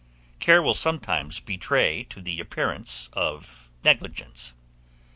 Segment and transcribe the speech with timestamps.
[0.39, 4.55] Care will sometimes betray to the appearance of negligence.